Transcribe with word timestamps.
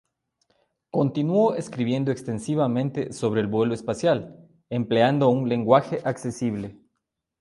Continuó 0.89 1.53
escribiendo 1.53 2.09
extensivamente 2.11 3.13
sobre 3.13 3.39
el 3.41 3.45
vuelo 3.45 3.75
espacial, 3.75 4.35
empleando 4.71 5.29
un 5.29 5.47
lenguaje 5.47 6.01
accesible. 6.03 6.75